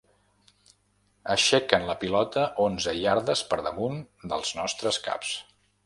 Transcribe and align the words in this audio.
Aixequen 1.33 1.85
la 1.91 1.97
pilota 2.05 2.47
onze 2.65 2.97
iardes 3.03 3.47
per 3.53 3.63
damunt 3.69 4.05
dels 4.33 4.59
nostres 4.63 5.03
caps. 5.11 5.41